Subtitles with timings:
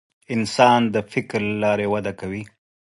[0.35, 2.43] انسان د فکر له لارې وده کوي.